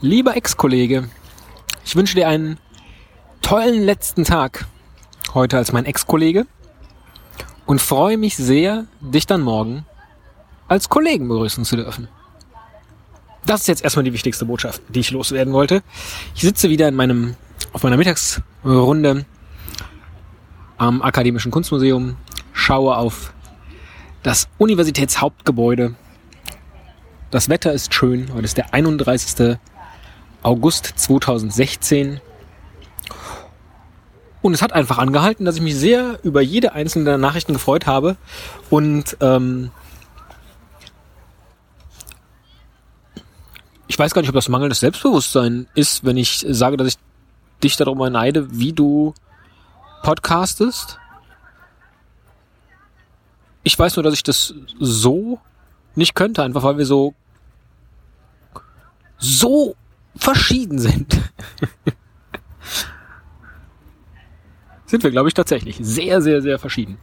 [0.00, 1.08] Lieber Ex-Kollege,
[1.84, 2.58] ich wünsche dir einen
[3.42, 4.66] tollen letzten Tag
[5.34, 6.46] heute als mein Ex-Kollege
[7.66, 9.84] und freue mich sehr, dich dann morgen
[10.68, 12.06] als Kollegen begrüßen zu dürfen.
[13.44, 15.82] Das ist jetzt erstmal die wichtigste Botschaft, die ich loswerden wollte.
[16.36, 17.34] Ich sitze wieder in meinem,
[17.72, 19.26] auf meiner Mittagsrunde
[20.76, 22.16] am Akademischen Kunstmuseum,
[22.52, 23.32] schaue auf
[24.22, 25.96] das Universitätshauptgebäude.
[27.32, 28.32] Das Wetter ist schön.
[28.32, 29.58] Heute ist der 31.
[30.42, 32.20] August 2016.
[34.40, 37.86] Und es hat einfach angehalten, dass ich mich sehr über jede einzelne der Nachrichten gefreut
[37.86, 38.16] habe.
[38.70, 39.70] Und ähm,
[43.88, 46.98] ich weiß gar nicht, ob das mangelndes Selbstbewusstsein ist, wenn ich sage, dass ich
[47.62, 49.12] dich darüber neide, wie du
[50.02, 50.98] podcastest.
[53.64, 55.40] Ich weiß nur, dass ich das so
[55.96, 57.14] nicht könnte, einfach weil wir so
[59.18, 59.74] so
[60.18, 61.20] verschieden sind.
[64.86, 65.78] sind wir, glaube ich, tatsächlich.
[65.80, 66.98] Sehr, sehr, sehr verschieden.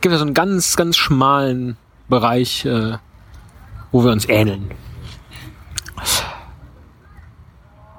[0.00, 1.76] Gibt ja so einen ganz, ganz schmalen
[2.08, 2.98] Bereich, äh,
[3.92, 4.70] wo wir uns ähneln.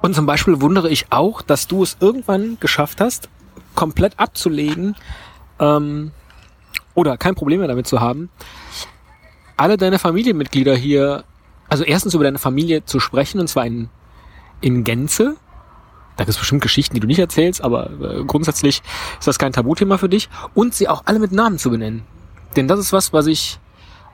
[0.00, 3.28] Und zum Beispiel wundere ich auch, dass du es irgendwann geschafft hast,
[3.74, 4.96] komplett abzulegen
[5.60, 6.10] ähm,
[6.94, 8.28] oder kein Problem mehr damit zu haben,
[9.56, 11.24] alle deine Familienmitglieder hier,
[11.68, 13.88] also erstens über deine Familie zu sprechen, und zwar in
[14.62, 15.36] in Gänze.
[16.16, 18.82] Da gibt es bestimmt Geschichten, die du nicht erzählst, aber äh, grundsätzlich
[19.18, 20.28] ist das kein Tabuthema für dich.
[20.54, 22.02] Und sie auch alle mit Namen zu benennen.
[22.56, 23.58] Denn das ist was, was ich,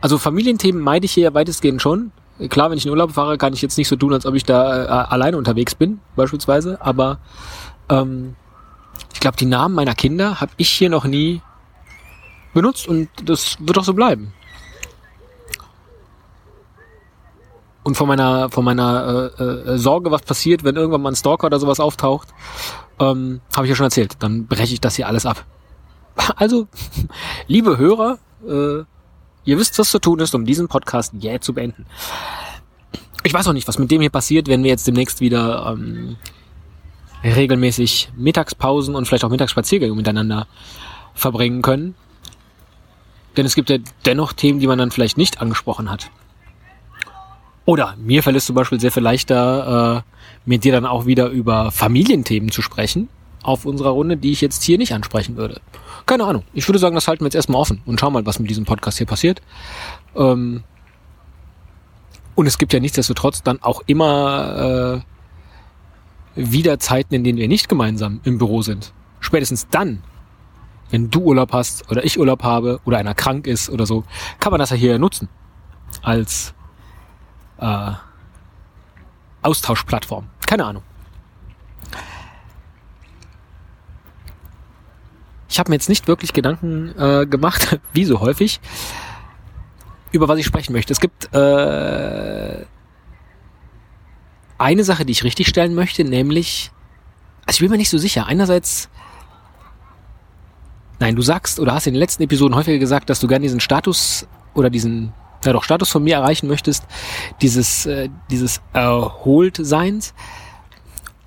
[0.01, 2.13] also Familienthemen meide ich hier ja weitestgehend schon.
[2.49, 4.45] Klar, wenn ich in Urlaub fahre, kann ich jetzt nicht so tun, als ob ich
[4.45, 6.81] da äh, alleine unterwegs bin, beispielsweise.
[6.81, 7.19] Aber
[7.89, 8.37] ähm,
[9.13, 11.43] ich glaube, die Namen meiner Kinder habe ich hier noch nie
[12.55, 14.33] benutzt und das wird auch so bleiben.
[17.89, 21.47] Und von meiner von meiner äh, äh, Sorge, was passiert, wenn irgendwann mal ein Stalker
[21.47, 22.29] oder sowas auftaucht,
[23.01, 24.17] ähm, habe ich ja schon erzählt.
[24.19, 25.45] Dann breche ich das hier alles ab.
[26.37, 26.67] Also,
[27.47, 28.85] liebe Hörer, äh,
[29.45, 31.87] ihr wisst, was zu tun ist, um diesen Podcast jäh zu beenden.
[33.23, 36.17] Ich weiß auch nicht, was mit dem hier passiert, wenn wir jetzt demnächst wieder ähm,
[37.25, 40.47] regelmäßig Mittagspausen und vielleicht auch Mittagsspaziergänge miteinander
[41.15, 41.95] verbringen können.
[43.37, 46.11] Denn es gibt ja dennoch Themen, die man dann vielleicht nicht angesprochen hat.
[47.69, 50.11] Oder mir fällt es zum Beispiel sehr viel leichter, äh,
[50.47, 53.11] mit dir dann auch wieder über Familienthemen zu sprechen
[53.43, 55.61] auf unserer Runde, die ich jetzt hier nicht ansprechen würde.
[56.07, 56.45] Keine Ahnung.
[56.55, 58.65] Ich würde sagen, das halten wir jetzt erstmal offen und schauen mal, was mit diesem
[58.65, 59.43] Podcast hier passiert.
[60.17, 60.63] Ähm
[62.35, 65.05] und es gibt ja nichtsdestotrotz dann auch immer
[66.35, 68.95] äh, wieder Zeiten, in denen wir nicht gemeinsam im Büro sind.
[69.21, 70.03] Spätestens dann,
[70.89, 74.05] wenn du Urlaub hast oder ich Urlaub habe oder einer krank ist oder so,
[74.41, 75.29] kann man das ja hier nutzen
[76.01, 76.55] als
[77.59, 77.93] äh,
[79.43, 80.29] Austauschplattform.
[80.47, 80.83] Keine Ahnung.
[85.49, 88.61] Ich habe mir jetzt nicht wirklich Gedanken äh, gemacht, wie so häufig,
[90.13, 90.93] über was ich sprechen möchte.
[90.93, 92.65] Es gibt äh,
[94.59, 96.71] eine Sache, die ich richtig stellen möchte, nämlich,
[97.47, 98.27] also ich bin mir nicht so sicher.
[98.27, 98.89] Einerseits,
[100.99, 103.61] nein, du sagst oder hast in den letzten Episoden häufiger gesagt, dass du gerne diesen
[103.61, 105.13] Status oder diesen
[105.49, 106.85] ja doch Status von mir erreichen möchtest,
[107.43, 110.15] dieses, äh, dieses Erholtseins.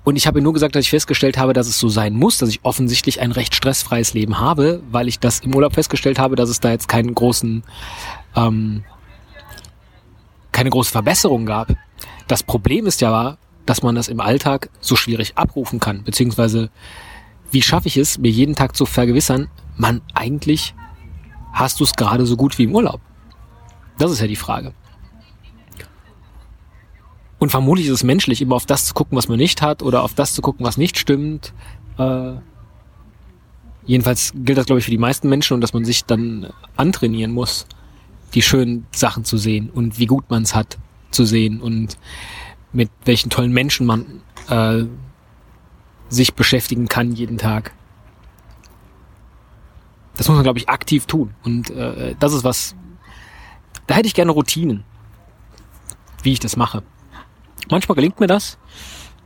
[0.04, 2.48] Und ich habe nur gesagt, dass ich festgestellt habe, dass es so sein muss, dass
[2.48, 6.48] ich offensichtlich ein recht stressfreies Leben habe, weil ich das im Urlaub festgestellt habe, dass
[6.48, 7.62] es da jetzt keinen großen,
[8.34, 8.82] ähm,
[10.50, 11.68] keine große Verbesserung gab.
[12.26, 16.70] Das Problem ist ja, dass man das im Alltag so schwierig abrufen kann, beziehungsweise
[17.52, 20.74] wie schaffe ich es, mir jeden Tag zu vergewissern, man, eigentlich
[21.52, 23.00] hast du es gerade so gut wie im Urlaub.
[23.98, 24.74] Das ist ja die Frage.
[27.38, 30.04] Und vermutlich ist es menschlich, immer auf das zu gucken, was man nicht hat, oder
[30.04, 31.52] auf das zu gucken, was nicht stimmt.
[31.98, 32.34] Äh,
[33.84, 37.32] jedenfalls gilt das, glaube ich, für die meisten Menschen und dass man sich dann antrainieren
[37.32, 37.66] muss,
[38.34, 40.78] die schönen Sachen zu sehen und wie gut man es hat
[41.10, 41.98] zu sehen und
[42.72, 44.84] mit welchen tollen Menschen man äh,
[46.08, 47.72] sich beschäftigen kann jeden Tag.
[50.16, 51.34] Das muss man, glaube ich, aktiv tun.
[51.42, 52.76] Und äh, das ist was,
[53.86, 54.84] da hätte ich gerne Routinen,
[56.22, 56.82] wie ich das mache.
[57.70, 58.58] Manchmal gelingt mir das,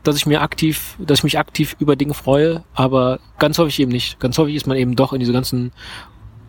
[0.03, 3.91] dass ich mir aktiv, dass ich mich aktiv über Dinge freue, aber ganz häufig eben
[3.91, 4.19] nicht.
[4.19, 5.71] Ganz häufig ist man eben doch in diese ganzen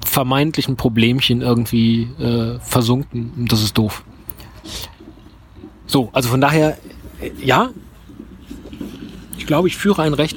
[0.04, 4.04] vermeintlichen Problemchen irgendwie äh, versunken und das ist doof.
[5.86, 6.78] So, also von daher,
[7.20, 7.70] äh, ja,
[9.36, 10.36] ich glaube, ich führe ein recht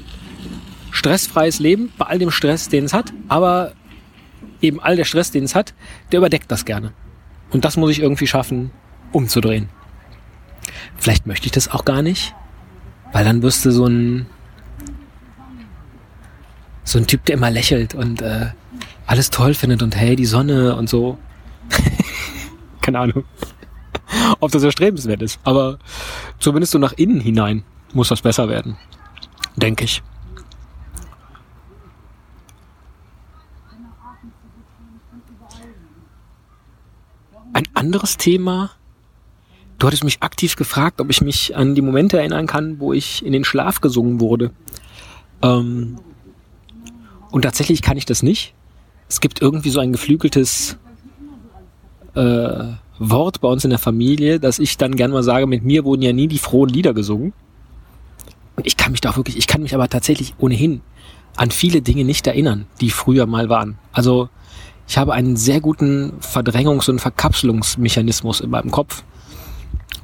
[0.91, 3.73] stressfreies Leben bei all dem Stress, den es hat, aber
[4.61, 5.73] eben all der Stress, den es hat,
[6.11, 6.93] der überdeckt das gerne.
[7.51, 8.71] Und das muss ich irgendwie schaffen,
[9.11, 9.69] umzudrehen.
[10.97, 12.33] Vielleicht möchte ich das auch gar nicht.
[13.11, 14.25] Weil dann wirst du so ein
[16.83, 18.47] so ein Typ, der immer lächelt und äh,
[19.05, 21.17] alles toll findet und hey, die Sonne und so.
[22.81, 23.23] Keine Ahnung,
[24.39, 25.39] ob das erstrebenswert ist.
[25.43, 25.79] Aber
[26.39, 27.63] zumindest so nach innen hinein
[27.93, 28.77] muss das besser werden.
[29.55, 30.01] Denke ich.
[37.81, 38.69] Anderes Thema.
[39.79, 43.25] Du hattest mich aktiv gefragt, ob ich mich an die Momente erinnern kann, wo ich
[43.25, 44.51] in den Schlaf gesungen wurde.
[45.41, 45.97] Ähm,
[47.31, 48.53] und tatsächlich kann ich das nicht.
[49.09, 50.77] Es gibt irgendwie so ein geflügeltes
[52.13, 52.65] äh,
[52.99, 56.03] Wort bei uns in der Familie, dass ich dann gern mal sage, mit mir wurden
[56.03, 57.33] ja nie die frohen Lieder gesungen.
[58.57, 60.81] Und ich kann mich da auch wirklich, ich kann mich aber tatsächlich ohnehin
[61.35, 63.79] an viele Dinge nicht erinnern, die früher mal waren.
[63.91, 64.29] Also
[64.91, 69.05] ich habe einen sehr guten Verdrängungs- und Verkapselungsmechanismus in meinem Kopf.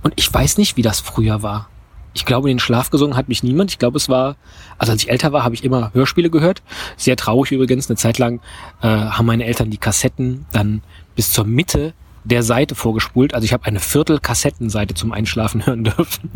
[0.02, 1.68] Und ich weiß nicht, wie das früher war.
[2.14, 3.70] Ich glaube, den Schlaf gesungen hat mich niemand.
[3.70, 4.38] Ich glaube, es war,
[4.78, 6.64] also als ich älter war, habe ich immer Hörspiele gehört.
[6.96, 7.90] Sehr traurig übrigens.
[7.90, 8.40] Eine Zeit lang
[8.82, 10.82] äh, haben meine Eltern die Kassetten dann
[11.18, 11.94] bis zur Mitte
[12.24, 13.34] der Seite vorgespult.
[13.34, 16.30] Also ich habe eine Viertel Kassettenseite zum Einschlafen hören dürfen.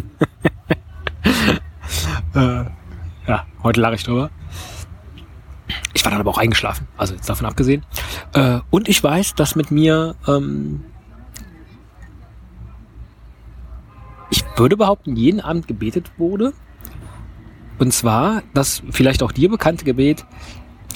[2.35, 2.65] äh,
[3.29, 4.29] ja, heute lache ich drüber.
[5.93, 7.85] Ich war dann aber auch eingeschlafen, also jetzt davon abgesehen.
[8.33, 10.83] Äh, und ich weiß, dass mit mir ähm,
[14.29, 16.53] ich würde behaupten, jeden Abend gebetet wurde.
[17.77, 20.25] Und zwar das vielleicht auch dir bekannte Gebet,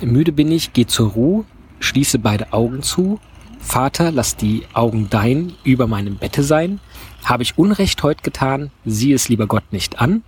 [0.04, 1.46] müde bin ich, geh zur Ruhe,
[1.80, 3.20] schließe beide Augen zu,
[3.60, 6.80] Vater, lass die Augen dein über meinem Bette sein,
[7.24, 10.24] habe ich Unrecht heut getan, sieh es lieber Gott nicht an,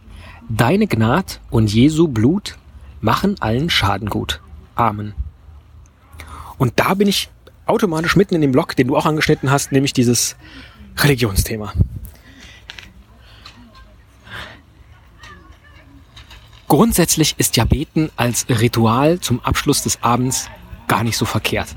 [0.50, 2.58] deine Gnad und Jesu Blut
[3.02, 4.42] machen allen Schaden gut.
[4.76, 5.14] Amen.
[6.58, 7.30] Und da bin ich
[7.66, 10.36] automatisch mitten in dem Block, den du auch angeschnitten hast, nämlich dieses
[10.98, 11.74] Religionsthema.
[16.68, 20.50] Grundsätzlich ist ja Beten als Ritual zum Abschluss des Abends
[20.88, 21.76] gar nicht so verkehrt.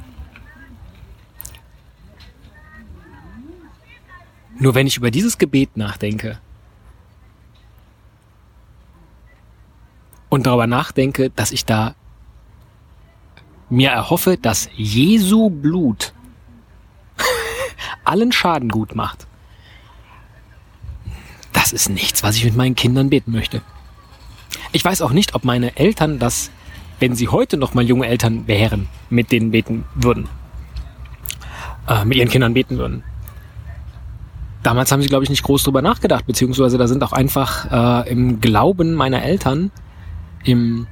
[4.58, 6.38] Nur wenn ich über dieses Gebet nachdenke
[10.30, 11.94] und darüber nachdenke, dass ich da
[13.68, 16.14] mir erhoffe, dass Jesu Blut
[18.04, 19.26] allen Schaden gut macht,
[21.52, 23.60] das ist nichts, was ich mit meinen Kindern beten möchte.
[24.72, 26.50] Ich weiß auch nicht, ob meine Eltern das,
[27.00, 30.28] wenn sie heute noch mal junge Eltern wären, mit denen beten würden.
[31.88, 33.02] Äh, mit ihren Kindern beten würden.
[34.62, 38.10] Damals haben sie, glaube ich, nicht groß drüber nachgedacht, beziehungsweise da sind auch einfach äh,
[38.10, 39.70] im Glauben meiner Eltern,
[40.44, 40.86] im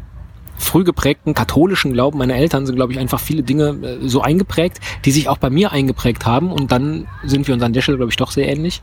[0.58, 4.80] früh geprägten katholischen Glauben meiner Eltern sind, glaube ich, einfach viele Dinge äh, so eingeprägt,
[5.04, 6.52] die sich auch bei mir eingeprägt haben.
[6.52, 8.82] Und dann sind wir uns an der Stelle, glaube ich, doch sehr ähnlich.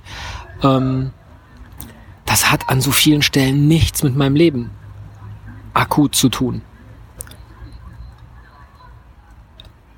[0.63, 1.12] Ähm,
[2.25, 4.71] das hat an so vielen Stellen nichts mit meinem Leben
[5.73, 6.62] akut zu tun.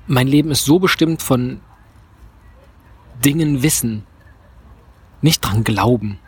[0.06, 1.60] Mein Leben ist so bestimmt von
[3.24, 4.04] Dingen wissen,
[5.20, 6.18] nicht dran glauben,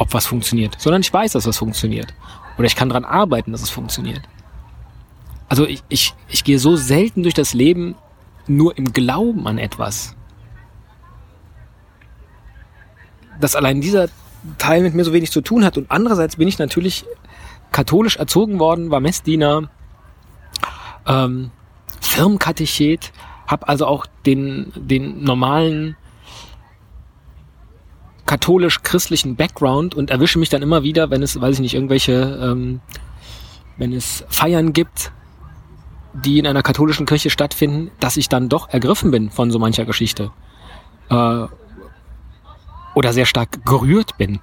[0.00, 2.14] ob was funktioniert, sondern ich weiß, dass was funktioniert.
[2.56, 4.22] Oder ich kann dran arbeiten, dass es funktioniert.
[5.46, 7.96] Also ich, ich, ich gehe so selten durch das Leben
[8.46, 10.16] nur im Glauben an etwas.
[13.38, 14.08] Dass allein dieser
[14.56, 15.76] Teil mit mir so wenig zu tun hat.
[15.76, 17.04] Und andererseits bin ich natürlich
[17.70, 19.68] katholisch erzogen worden, war Messdiener,
[21.06, 21.50] ähm,
[22.00, 23.12] Firmenkatechet,
[23.46, 25.96] habe also auch den, den normalen
[28.30, 32.80] katholisch-christlichen Background und erwische mich dann immer wieder, wenn es, weiß ich nicht, irgendwelche, ähm,
[33.76, 35.10] wenn es Feiern gibt,
[36.14, 39.84] die in einer katholischen Kirche stattfinden, dass ich dann doch ergriffen bin von so mancher
[39.84, 40.30] Geschichte.
[41.08, 41.46] Äh,
[42.94, 44.38] oder sehr stark gerührt bin.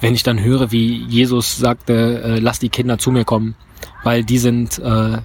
[0.00, 3.54] Wenn ich dann höre, wie Jesus sagte, äh, lass die Kinder zu mir kommen,
[4.02, 5.18] weil die sind äh,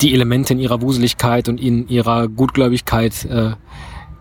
[0.00, 3.52] die Elemente in ihrer Wuseligkeit und in ihrer Gutgläubigkeit, äh,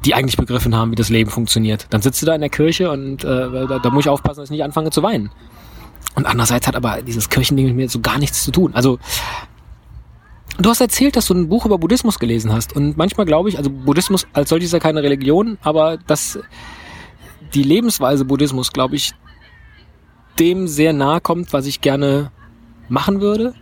[0.05, 1.88] die eigentlich begriffen haben, wie das Leben funktioniert.
[1.89, 4.48] Dann sitzt du da in der Kirche und äh, da, da muss ich aufpassen, dass
[4.48, 5.31] ich nicht anfange zu weinen.
[6.15, 8.74] Und andererseits hat aber dieses Kirchending mit mir so gar nichts zu tun.
[8.74, 9.00] Also
[10.60, 12.75] Du hast erzählt, dass du ein Buch über Buddhismus gelesen hast.
[12.75, 16.39] Und manchmal glaube ich, also Buddhismus als solches ist ja keine Religion, aber dass
[17.55, 19.13] die Lebensweise Buddhismus, glaube ich,
[20.39, 22.31] dem sehr nahe kommt, was ich gerne
[22.88, 23.55] machen würde,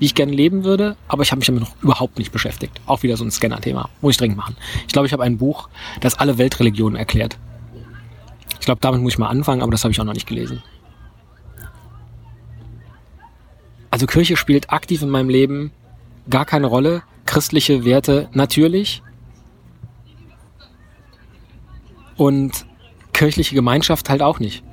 [0.00, 2.80] wie ich gerne leben würde, aber ich habe mich damit noch überhaupt nicht beschäftigt.
[2.86, 3.90] Auch wieder so ein Scanner-Thema.
[4.00, 4.56] Muss ich dringend machen.
[4.86, 5.68] Ich glaube, ich habe ein Buch,
[6.00, 7.36] das alle Weltreligionen erklärt.
[8.58, 10.62] Ich glaube, damit muss ich mal anfangen, aber das habe ich auch noch nicht gelesen.
[13.90, 15.70] Also Kirche spielt aktiv in meinem Leben
[16.30, 17.02] gar keine Rolle.
[17.26, 19.02] Christliche Werte natürlich.
[22.16, 22.64] Und
[23.12, 24.64] kirchliche Gemeinschaft halt auch nicht.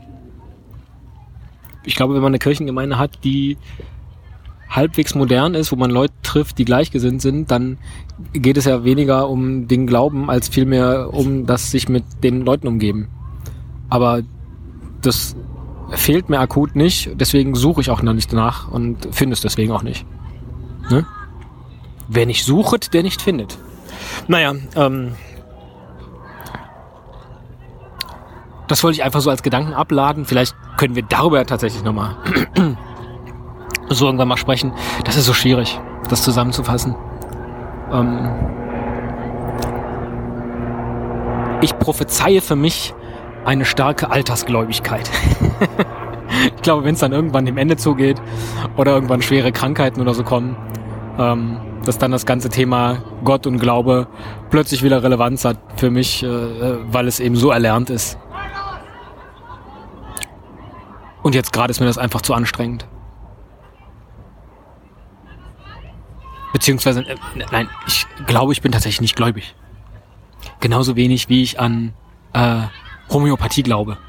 [1.83, 3.57] ich glaube, wenn man eine Kirchengemeinde hat, die
[4.77, 7.77] halbwegs modern ist, wo man Leute trifft, die gleichgesinnt sind, dann
[8.31, 12.67] geht es ja weniger um den Glauben, als vielmehr um das sich mit den Leuten
[12.67, 13.09] umgeben.
[13.89, 14.21] Aber
[15.01, 15.35] das
[15.91, 19.71] fehlt mir akut nicht, deswegen suche ich auch noch nicht danach und finde es deswegen
[19.71, 20.05] auch nicht.
[20.89, 21.05] Ne?
[22.07, 23.57] Wer nicht sucht, der nicht findet.
[24.27, 25.13] Naja, ähm,
[28.67, 30.25] das wollte ich einfach so als Gedanken abladen.
[30.25, 32.15] Vielleicht können wir darüber tatsächlich nochmal
[33.89, 34.73] so irgendwann mal sprechen.
[35.03, 35.79] Das ist so schwierig,
[36.09, 36.95] das zusammenzufassen.
[37.91, 38.29] Ähm
[41.61, 42.93] ich prophezeie für mich
[43.45, 45.09] eine starke Altersgläubigkeit.
[46.55, 48.21] ich glaube, wenn es dann irgendwann dem Ende zugeht
[48.75, 50.55] oder irgendwann schwere Krankheiten oder so kommen,
[51.17, 54.07] ähm, dass dann das ganze Thema Gott und Glaube
[54.49, 56.27] plötzlich wieder Relevanz hat für mich, äh,
[56.91, 58.17] weil es eben so erlernt ist.
[61.23, 62.87] Und jetzt gerade ist mir das einfach zu anstrengend.
[66.57, 67.15] Beziehungsweise, äh,
[67.51, 69.53] nein, ich glaube, ich bin tatsächlich nicht gläubig.
[70.59, 71.93] Genauso wenig wie ich an
[72.33, 72.63] äh,
[73.11, 73.99] Homöopathie glaube.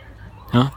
[0.55, 0.73] Ja?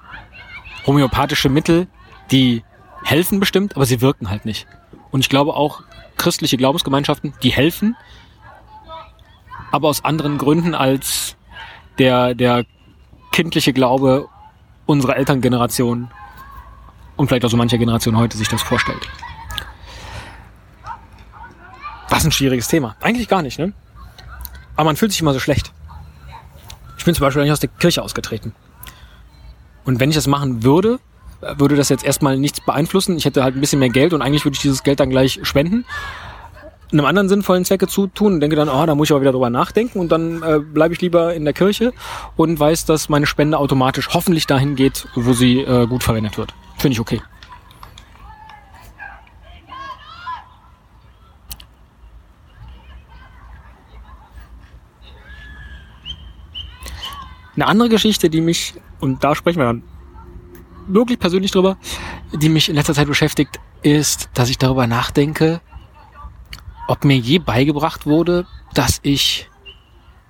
[0.85, 1.87] Homöopathische Mittel,
[2.29, 2.65] die
[3.05, 4.67] helfen bestimmt, aber sie wirken halt nicht.
[5.11, 5.83] Und ich glaube auch
[6.17, 7.95] christliche Glaubensgemeinschaften, die helfen,
[9.71, 11.37] aber aus anderen Gründen als
[11.99, 12.65] der, der
[13.31, 14.27] kindliche Glaube
[14.85, 16.11] unserer Elterngeneration
[17.15, 19.07] und vielleicht auch so mancher Generation heute sich das vorstellt.
[22.21, 22.95] Was ein schwieriges Thema.
[23.01, 23.73] Eigentlich gar nicht, ne?
[24.75, 25.73] Aber man fühlt sich immer so schlecht.
[26.99, 28.53] Ich bin zum Beispiel nicht aus der Kirche ausgetreten.
[29.85, 30.99] Und wenn ich das machen würde,
[31.57, 33.17] würde das jetzt erstmal nichts beeinflussen.
[33.17, 35.39] Ich hätte halt ein bisschen mehr Geld und eigentlich würde ich dieses Geld dann gleich
[35.41, 35.83] spenden
[36.91, 39.49] einem anderen sinnvollen Zwecke zutun und denke dann, oh, da muss ich aber wieder drüber
[39.49, 41.93] nachdenken und dann äh, bleibe ich lieber in der Kirche
[42.35, 46.53] und weiß, dass meine Spende automatisch hoffentlich dahin geht, wo sie äh, gut verwendet wird.
[46.77, 47.21] Finde ich okay.
[57.55, 59.83] Eine andere Geschichte, die mich, und da sprechen wir dann
[60.87, 61.77] wirklich persönlich drüber,
[62.31, 65.61] die mich in letzter Zeit beschäftigt, ist, dass ich darüber nachdenke,
[66.87, 69.49] ob mir je beigebracht wurde, dass ich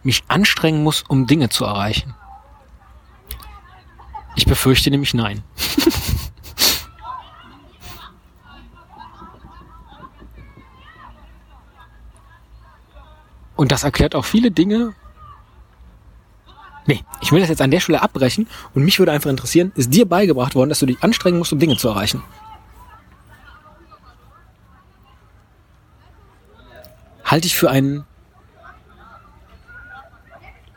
[0.04, 2.16] mich anstrengen muss, um Dinge zu erreichen.
[4.36, 5.44] Ich befürchte nämlich nein.
[13.56, 14.96] Und das erklärt auch viele Dinge.
[16.88, 19.94] Nee, ich will das jetzt an der Stelle abbrechen und mich würde einfach interessieren, ist
[19.94, 22.24] dir beigebracht worden, dass du dich anstrengen musst, um Dinge zu erreichen?
[27.32, 28.04] halte ich für ein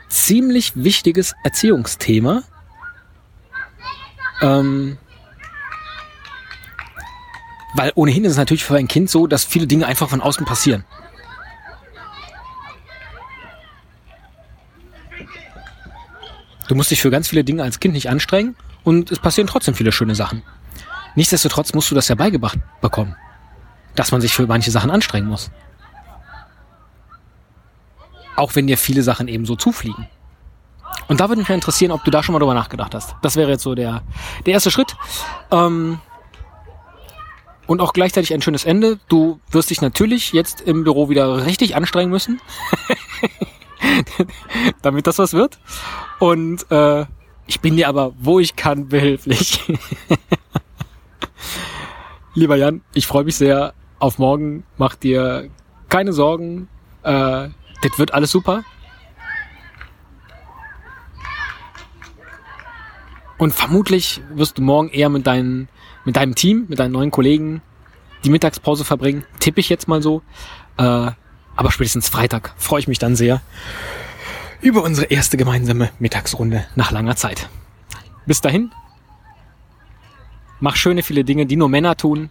[0.08, 2.44] ziemlich wichtiges Erziehungsthema.
[4.40, 4.96] Ähm,
[7.74, 10.46] weil ohnehin ist es natürlich für ein Kind so, dass viele Dinge einfach von außen
[10.46, 10.84] passieren.
[16.68, 19.74] Du musst dich für ganz viele Dinge als Kind nicht anstrengen und es passieren trotzdem
[19.74, 20.42] viele schöne Sachen.
[21.14, 23.16] Nichtsdestotrotz musst du das ja beigebracht bekommen,
[23.94, 25.50] dass man sich für manche Sachen anstrengen muss.
[28.36, 30.08] Auch wenn dir viele Sachen eben so zufliegen.
[31.06, 33.14] Und da würde mich interessieren, ob du da schon mal drüber nachgedacht hast.
[33.22, 34.02] Das wäre jetzt so der,
[34.46, 34.96] der erste Schritt.
[35.50, 36.00] Ähm,
[37.66, 38.98] und auch gleichzeitig ein schönes Ende.
[39.08, 42.40] Du wirst dich natürlich jetzt im Büro wieder richtig anstrengen müssen,
[44.82, 45.58] damit das was wird.
[46.18, 47.06] Und äh,
[47.46, 49.60] ich bin dir aber, wo ich kann, behilflich.
[52.34, 54.64] Lieber Jan, ich freue mich sehr auf morgen.
[54.76, 55.50] Mach dir
[55.88, 56.68] keine Sorgen.
[57.02, 57.48] Äh,
[57.82, 58.64] das wird alles super.
[63.36, 65.68] Und vermutlich wirst du morgen eher mit, deinen,
[66.04, 67.62] mit deinem Team, mit deinen neuen Kollegen
[68.24, 69.24] die Mittagspause verbringen.
[69.38, 70.22] Tippe ich jetzt mal so.
[70.78, 71.10] Äh,
[71.56, 73.42] aber spätestens Freitag freue ich mich dann sehr
[74.60, 77.48] über unsere erste gemeinsame Mittagsrunde nach langer Zeit.
[78.26, 78.72] Bis dahin,
[80.60, 82.30] mach schöne viele Dinge, die nur Männer tun.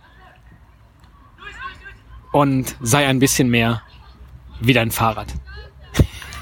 [2.31, 3.83] Und sei ein bisschen mehr
[4.59, 5.27] wie dein Fahrrad.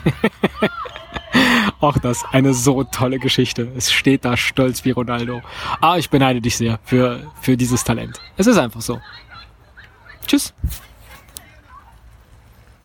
[1.81, 3.69] Auch das, eine so tolle Geschichte.
[3.75, 5.41] Es steht da stolz wie Ronaldo.
[5.81, 8.21] Ah, ich beneide dich sehr für, für dieses Talent.
[8.37, 9.01] Es ist einfach so.
[10.25, 10.53] Tschüss.